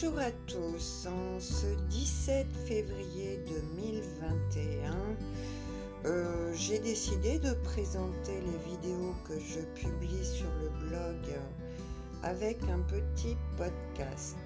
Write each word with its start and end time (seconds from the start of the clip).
Bonjour 0.00 0.18
à 0.20 0.30
tous, 0.46 1.08
en 1.08 1.40
ce 1.40 1.66
17 1.90 2.46
février 2.66 3.40
2021, 3.48 4.92
euh, 6.04 6.52
j'ai 6.54 6.78
décidé 6.78 7.40
de 7.40 7.52
présenter 7.64 8.40
les 8.40 8.70
vidéos 8.70 9.14
que 9.26 9.36
je 9.40 9.58
publie 9.80 10.24
sur 10.24 10.46
le 10.62 10.68
blog 10.86 11.16
avec 12.22 12.62
un 12.64 12.78
petit 12.80 13.36
podcast. 13.56 14.36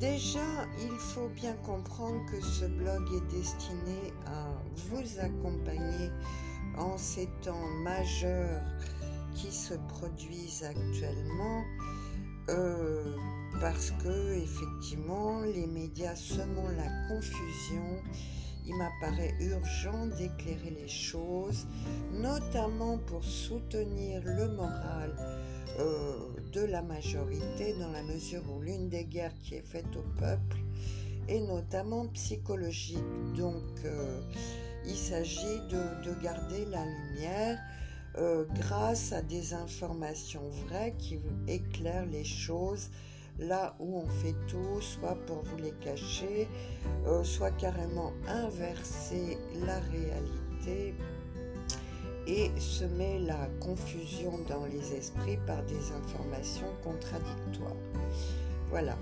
Déjà, 0.00 0.66
il 0.82 0.98
faut 0.98 1.28
bien 1.28 1.54
comprendre 1.64 2.18
que 2.28 2.40
ce 2.40 2.64
blog 2.64 3.04
est 3.14 3.36
destiné 3.36 4.12
à 4.26 4.48
vous 4.88 5.20
accompagner 5.20 6.10
en 6.78 6.98
ces 6.98 7.28
temps 7.42 7.68
majeurs 7.84 8.62
qui 9.36 9.52
se 9.52 9.74
produisent 9.88 10.64
actuellement. 10.64 11.62
Euh, 12.48 13.16
parce 13.60 13.90
que 14.02 14.34
effectivement 14.34 15.40
les 15.40 15.66
médias 15.66 16.14
semant 16.14 16.68
la 16.68 17.08
confusion, 17.08 18.02
il 18.66 18.74
m'apparaît 18.76 19.34
urgent 19.40 20.06
d'éclairer 20.06 20.70
les 20.70 20.88
choses, 20.88 21.66
notamment 22.12 22.98
pour 22.98 23.22
soutenir 23.24 24.22
le 24.24 24.48
moral 24.48 25.14
euh, 25.78 26.16
de 26.52 26.62
la 26.62 26.82
majorité 26.82 27.74
dans 27.78 27.90
la 27.92 28.02
mesure 28.02 28.42
où 28.50 28.60
l'une 28.60 28.88
des 28.88 29.04
guerres 29.04 29.38
qui 29.42 29.54
est 29.54 29.66
faite 29.66 29.94
au 29.96 30.04
peuple 30.18 30.58
est 31.28 31.40
notamment 31.40 32.06
psychologique. 32.08 32.98
Donc 33.36 33.62
euh, 33.84 34.20
il 34.86 34.96
s'agit 34.96 35.60
de, 35.70 36.22
garder 36.22 36.64
la 36.66 36.84
lumière. 36.84 37.58
Euh, 38.18 38.46
grâce 38.54 39.12
à 39.12 39.20
des 39.20 39.52
informations 39.52 40.48
vraies 40.48 40.94
qui 40.98 41.20
éclairent 41.48 42.06
les 42.06 42.24
choses 42.24 42.88
là 43.38 43.74
où 43.78 43.98
on 43.98 44.06
fait 44.06 44.34
tout, 44.48 44.80
soit 44.80 45.16
pour 45.26 45.42
vous 45.42 45.56
les 45.58 45.72
cacher, 45.72 46.48
euh, 47.06 47.22
soit 47.22 47.50
carrément 47.52 48.12
inverser 48.28 49.38
la 49.66 49.78
réalité 49.80 50.94
et 52.26 52.50
semer 52.58 53.20
la 53.20 53.48
confusion 53.60 54.32
dans 54.48 54.64
les 54.66 54.94
esprits 54.94 55.38
par 55.46 55.62
des 55.64 55.92
informations 55.92 56.72
contradictoires. 56.82 57.76
Voilà. 58.70 58.96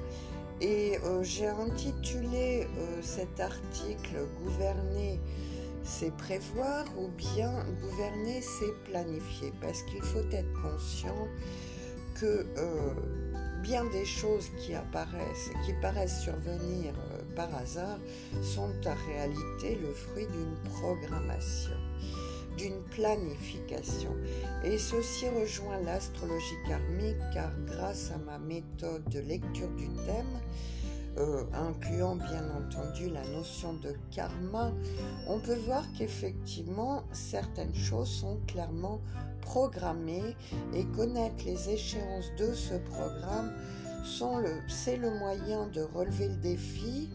Et 0.60 0.98
euh, 1.04 1.22
j'ai 1.22 1.48
intitulé 1.48 2.66
euh, 2.78 3.02
cet 3.02 3.40
article 3.40 4.26
Gouverner, 4.42 5.18
c'est 5.82 6.14
prévoir 6.16 6.84
ou 6.98 7.08
bien 7.08 7.64
gouverner, 7.80 8.40
c'est 8.40 8.90
planifier. 8.90 9.52
Parce 9.60 9.82
qu'il 9.84 10.02
faut 10.02 10.24
être 10.30 10.52
conscient 10.62 11.28
que 12.14 12.46
bien 13.64 13.86
des 13.86 14.04
choses 14.04 14.50
qui 14.58 14.74
apparaissent, 14.74 15.50
qui 15.64 15.72
paraissent 15.80 16.20
survenir 16.20 16.92
euh, 16.92 17.22
par 17.34 17.52
hasard, 17.54 17.98
sont 18.42 18.74
en 18.86 18.94
réalité 19.10 19.78
le 19.80 19.90
fruit 19.90 20.26
d'une 20.26 20.70
programmation, 20.70 21.72
d'une 22.58 22.82
planification. 22.90 24.14
Et 24.64 24.76
ceci 24.76 25.30
rejoint 25.30 25.80
l'astrologie 25.80 26.60
karmique 26.68 27.16
car 27.32 27.50
grâce 27.64 28.10
à 28.10 28.18
ma 28.18 28.38
méthode 28.38 29.08
de 29.08 29.20
lecture 29.20 29.70
du 29.70 29.88
thème, 30.04 30.40
euh, 31.18 31.44
incluant 31.52 32.16
bien 32.16 32.44
entendu 32.56 33.08
la 33.08 33.22
notion 33.28 33.74
de 33.74 33.94
karma, 34.10 34.72
on 35.28 35.38
peut 35.38 35.58
voir 35.66 35.84
qu'effectivement 35.96 37.04
certaines 37.12 37.74
choses 37.74 38.08
sont 38.08 38.38
clairement 38.46 39.00
programmées 39.40 40.36
et 40.74 40.84
connaître 40.86 41.44
les 41.44 41.70
échéances 41.70 42.30
de 42.38 42.52
ce 42.52 42.74
programme 42.74 43.52
c'est 44.68 44.96
le 44.96 45.10
moyen 45.18 45.66
de 45.68 45.80
relever 45.80 46.28
le 46.28 46.36
défi 46.36 47.08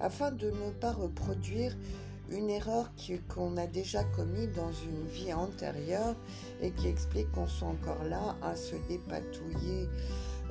afin 0.00 0.30
de 0.30 0.50
ne 0.50 0.70
pas 0.70 0.92
reproduire 0.92 1.76
une 2.30 2.48
erreur 2.48 2.90
qu'on 3.28 3.56
a 3.56 3.66
déjà 3.66 4.04
commise 4.04 4.50
dans 4.54 4.72
une 4.72 5.06
vie 5.08 5.32
antérieure 5.32 6.16
et 6.62 6.70
qui 6.70 6.88
explique 6.88 7.30
qu'on 7.32 7.46
soit 7.46 7.68
encore 7.68 8.04
là 8.04 8.36
à 8.42 8.56
se 8.56 8.76
dépatouiller 8.88 9.88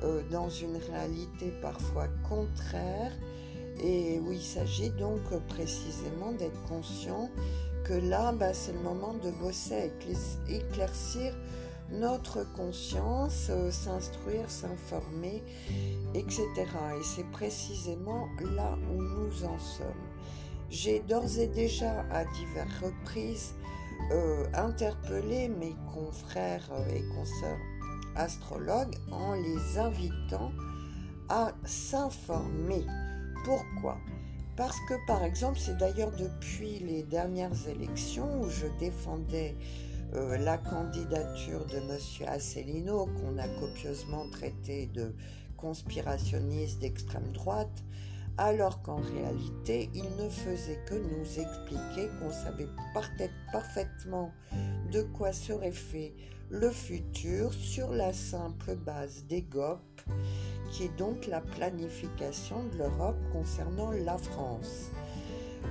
euh, 0.02 0.22
dans 0.30 0.48
une 0.48 0.76
réalité 0.76 1.52
parfois 1.60 2.08
contraire 2.28 3.12
et 3.82 4.20
où 4.20 4.32
il 4.32 4.42
s'agit 4.42 4.90
donc 4.90 5.20
précisément 5.48 6.32
d'être 6.32 6.62
conscient 6.68 7.30
que 7.84 7.94
là, 7.94 8.32
bah, 8.32 8.52
c'est 8.52 8.72
le 8.72 8.80
moment 8.80 9.14
de 9.14 9.30
bosser, 9.30 9.92
éclaircir 10.48 11.34
notre 11.90 12.44
conscience, 12.54 13.48
euh, 13.50 13.70
s'instruire, 13.70 14.48
s'informer, 14.50 15.42
etc. 16.14 16.46
Et 16.56 17.04
c'est 17.04 17.28
précisément 17.30 18.28
là 18.54 18.78
où 18.92 19.02
nous 19.02 19.44
en 19.44 19.58
sommes. 19.58 19.86
J'ai 20.70 21.00
d'ores 21.00 21.38
et 21.38 21.48
déjà 21.48 22.04
à 22.12 22.24
diverses 22.24 22.80
reprises 22.82 23.54
euh, 24.12 24.46
interpellé 24.54 25.48
mes 25.48 25.74
confrères 25.92 26.70
et 26.94 27.02
consoeurs 27.14 27.58
astrologues 28.16 28.96
en 29.10 29.34
les 29.34 29.78
invitant 29.78 30.52
à 31.28 31.52
s'informer. 31.64 32.84
Pourquoi? 33.44 33.98
Parce 34.56 34.78
que 34.88 34.94
par 35.06 35.24
exemple, 35.24 35.58
c'est 35.58 35.78
d'ailleurs 35.78 36.12
depuis 36.12 36.80
les 36.80 37.02
dernières 37.02 37.68
élections 37.68 38.42
où 38.42 38.50
je 38.50 38.66
défendais 38.78 39.54
euh, 40.14 40.36
la 40.38 40.58
candidature 40.58 41.64
de 41.66 41.76
M. 41.76 41.98
Asselineau, 42.26 43.06
qu'on 43.06 43.38
a 43.38 43.48
copieusement 43.60 44.28
traité 44.28 44.86
de 44.88 45.14
conspirationniste 45.56 46.80
d'extrême 46.80 47.30
droite, 47.32 47.84
alors 48.36 48.82
qu'en 48.82 49.00
réalité, 49.00 49.88
il 49.94 50.04
ne 50.16 50.28
faisait 50.28 50.80
que 50.86 50.94
nous 50.94 51.24
expliquer 51.38 52.08
qu'on 52.18 52.32
savait 52.32 52.68
parfaitement 53.52 54.32
de 54.90 55.02
quoi 55.02 55.32
serait 55.32 55.72
fait 55.72 56.12
le 56.50 56.70
futur 56.70 57.52
sur 57.52 57.92
la 57.92 58.12
simple 58.12 58.74
base 58.74 59.24
des 59.28 59.42
GOP, 59.42 59.80
qui 60.72 60.84
est 60.84 60.98
donc 60.98 61.26
la 61.28 61.40
planification 61.40 62.64
de 62.72 62.78
l'Europe 62.78 63.20
concernant 63.32 63.92
la 63.92 64.18
France. 64.18 64.90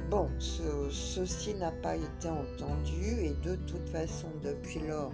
Bon, 0.10 0.30
ceci 0.40 1.54
n'a 1.56 1.72
pas 1.72 1.96
été 1.96 2.30
entendu 2.30 3.20
et 3.22 3.34
de 3.44 3.56
toute 3.56 3.90
façon, 3.90 4.30
depuis 4.42 4.80
lors, 4.88 5.12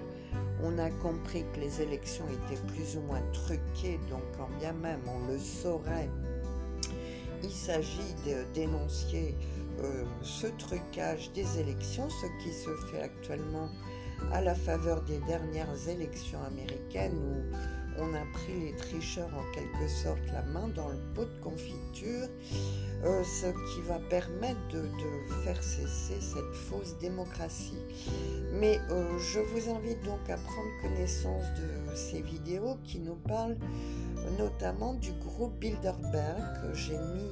on 0.63 0.77
a 0.77 0.89
compris 0.89 1.43
que 1.53 1.61
les 1.61 1.81
élections 1.81 2.25
étaient 2.25 2.61
plus 2.67 2.97
ou 2.97 3.01
moins 3.01 3.23
truquées, 3.33 3.99
donc 4.09 4.21
quand 4.37 4.49
bien 4.59 4.73
même 4.73 5.01
on 5.07 5.31
le 5.31 5.39
saurait, 5.39 6.09
il 7.43 7.51
s'agit 7.51 8.13
de 8.25 8.43
dénoncer 8.53 9.35
euh, 9.81 10.03
ce 10.21 10.47
trucage 10.47 11.31
des 11.33 11.59
élections, 11.59 12.07
ce 12.09 12.43
qui 12.43 12.53
se 12.53 12.69
fait 12.87 13.01
actuellement 13.01 13.69
à 14.31 14.41
la 14.41 14.55
faveur 14.55 15.01
des 15.03 15.19
dernières 15.19 15.87
élections 15.87 16.39
américaines 16.43 17.17
où 17.17 17.55
on 17.97 18.13
a 18.13 18.25
pris 18.33 18.59
les 18.59 18.75
tricheurs 18.75 19.29
en 19.35 19.53
quelque 19.53 19.87
sorte 19.87 20.19
la 20.33 20.41
main 20.43 20.67
dans 20.69 20.89
le 20.89 20.99
pot 21.13 21.25
de 21.25 21.41
confiture, 21.41 22.27
euh, 23.03 23.23
ce 23.23 23.47
qui 23.47 23.81
va 23.87 23.99
permettre 24.09 24.59
de, 24.71 24.83
faire 25.43 25.61
cesser 25.61 26.19
cette 26.19 26.53
fausse 26.53 26.97
démocratie. 26.99 27.81
Mais 28.53 28.79
euh, 28.89 29.17
je 29.19 29.39
vous 29.39 29.69
invite 29.69 30.03
donc 30.03 30.29
à 30.29 30.37
prendre 30.37 30.69
connaissance 30.81 31.43
de 31.55 31.95
ces 31.95 32.21
vidéos 32.21 32.77
qui 32.83 32.99
nous 32.99 33.15
parlent 33.15 33.57
notamment 34.37 34.95
du 34.95 35.11
groupe 35.13 35.57
Bilderberg 35.59 36.61
que 36.61 36.73
j'ai 36.73 36.97
mis, 36.97 37.31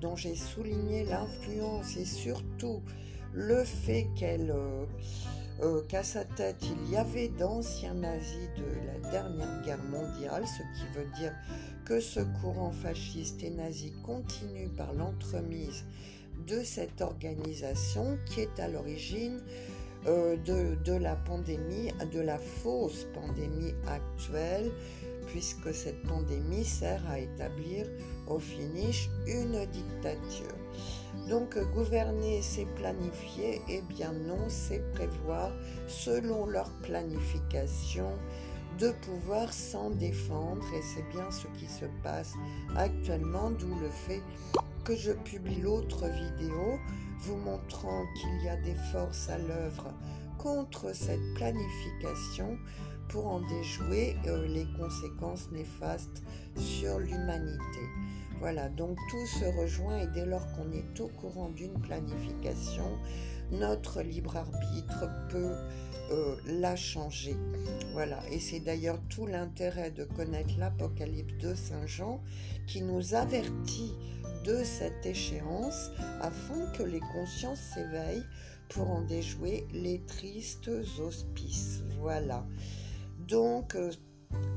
dont 0.00 0.16
j'ai 0.16 0.34
souligné 0.34 1.04
l'influence 1.04 1.96
et 1.96 2.04
surtout 2.04 2.82
le 3.32 3.64
fait 3.64 4.08
qu'elle... 4.16 4.50
Euh, 4.50 4.84
euh, 5.62 5.82
qu'à 5.88 6.02
sa 6.02 6.24
tête 6.24 6.62
il 6.62 6.90
y 6.90 6.96
avait 6.96 7.28
d'anciens 7.28 7.94
nazis 7.94 8.48
de 8.56 8.86
la 8.86 9.10
dernière 9.10 9.62
guerre 9.62 9.84
mondiale, 9.84 10.44
ce 10.46 10.62
qui 10.78 10.86
veut 10.94 11.08
dire 11.18 11.32
que 11.84 12.00
ce 12.00 12.20
courant 12.40 12.72
fasciste 12.72 13.42
et 13.42 13.50
nazi 13.50 13.92
continue 14.04 14.68
par 14.76 14.92
l'entremise 14.92 15.84
de 16.46 16.62
cette 16.62 17.00
organisation 17.00 18.18
qui 18.26 18.40
est 18.40 18.60
à 18.60 18.68
l'origine 18.68 19.40
euh, 20.06 20.36
de, 20.36 20.92
la 20.92 21.16
pandémie, 21.16 21.90
de 22.12 22.20
la 22.20 22.38
fausse 22.38 23.06
pandémie 23.12 23.74
actuelle, 23.88 24.70
puisque 25.26 25.74
cette 25.74 26.00
pandémie 26.02 26.64
sert 26.64 27.02
à 27.10 27.18
établir 27.18 27.86
au 28.28 28.38
finish 28.38 29.10
une 29.26 29.66
dictature. 29.66 30.54
Donc 31.28 31.58
gouverner, 31.74 32.40
c'est 32.42 32.66
planifier, 32.76 33.56
et 33.68 33.78
eh 33.78 33.82
bien 33.82 34.12
non, 34.12 34.48
c'est 34.48 34.92
prévoir, 34.92 35.50
selon 35.86 36.46
leur 36.46 36.70
planification, 36.82 38.10
de 38.78 38.90
pouvoir 38.90 39.52
s'en 39.52 39.90
défendre, 39.90 40.64
et 40.74 40.82
c'est 40.82 41.08
bien 41.10 41.30
ce 41.30 41.46
qui 41.58 41.66
se 41.66 41.86
passe 42.02 42.34
actuellement, 42.76 43.50
d'où 43.50 43.74
le 43.80 43.88
fait 43.88 44.22
que 44.84 44.94
je 44.94 45.12
publie 45.12 45.60
l'autre 45.62 46.06
vidéo 46.06 46.78
vous 47.20 47.36
montrant 47.36 48.04
qu'il 48.14 48.44
y 48.44 48.48
a 48.48 48.56
des 48.56 48.76
forces 48.92 49.28
à 49.28 49.38
l'œuvre 49.38 49.92
contre 50.38 50.94
cette 50.94 51.34
planification 51.34 52.56
pour 53.08 53.26
en 53.26 53.40
déjouer 53.40 54.16
euh, 54.26 54.46
les 54.46 54.66
conséquences 54.78 55.50
néfastes 55.50 56.22
sur 56.56 56.98
l'humanité. 56.98 57.80
Voilà, 58.38 58.68
donc 58.68 58.98
tout 59.10 59.26
se 59.26 59.44
rejoint 59.60 59.98
et 59.98 60.06
dès 60.08 60.26
lors 60.26 60.46
qu'on 60.52 60.70
est 60.72 61.00
au 61.00 61.08
courant 61.08 61.48
d'une 61.48 61.80
planification, 61.80 62.98
notre 63.50 64.02
libre 64.02 64.36
arbitre 64.36 65.08
peut 65.30 65.54
euh, 66.10 66.36
la 66.46 66.76
changer. 66.76 67.36
Voilà, 67.92 68.20
et 68.30 68.38
c'est 68.38 68.60
d'ailleurs 68.60 69.00
tout 69.08 69.26
l'intérêt 69.26 69.90
de 69.90 70.04
connaître 70.04 70.58
l'Apocalypse 70.58 71.38
de 71.38 71.54
Saint 71.54 71.86
Jean 71.86 72.22
qui 72.66 72.82
nous 72.82 73.14
avertit 73.14 73.94
de 74.44 74.62
cette 74.62 75.04
échéance 75.06 75.90
afin 76.20 76.70
que 76.72 76.82
les 76.82 77.00
consciences 77.00 77.60
s'éveillent 77.74 78.24
pour 78.68 78.90
en 78.90 79.02
déjouer 79.02 79.66
les 79.72 80.00
tristes 80.06 80.70
auspices. 81.00 81.82
Voilà. 82.00 82.44
Donc, 83.28 83.74
euh, 83.74 83.90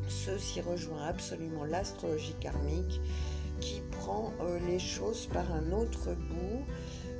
ceci 0.08 0.62
rejoint 0.62 1.04
absolument 1.08 1.66
l'astrologie 1.66 2.36
karmique 2.40 3.02
qui 3.60 3.82
prend 3.92 4.32
euh, 4.42 4.60
les 4.68 4.80
choses 4.80 5.28
par 5.34 5.52
un 5.52 5.72
autre 5.72 6.14
bout 6.14 6.66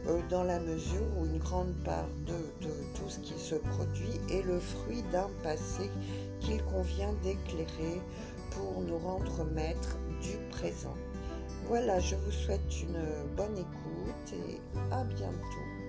euh, 0.08 0.22
dans 0.30 0.44
la 0.44 0.60
mesure 0.60 1.06
où 1.18 1.26
une 1.26 1.40
grande 1.40 1.74
part 1.84 2.08
de, 2.28 2.66
de, 2.66 2.72
tout 2.94 3.10
ce 3.10 3.20
qui 3.20 3.34
se 3.34 3.56
produit 3.56 4.14
est 4.30 4.44
le 4.44 4.60
fruit 4.60 5.04
d'un 5.12 5.30
passé 5.42 5.90
qu'il 6.40 6.62
convient 6.64 7.14
d'éclairer 7.24 8.00
pour 8.52 8.82
nous 8.82 9.00
rendre 9.00 9.44
maîtres 9.46 9.98
du 10.22 10.38
présent. 10.52 10.96
Voilà, 11.66 12.00
je 12.00 12.16
vous 12.16 12.32
souhaite 12.32 12.82
une 12.82 13.02
bonne 13.36 13.58
écoute 13.58 14.34
et 14.34 14.60
à 14.92 15.04
bientôt. 15.04 15.89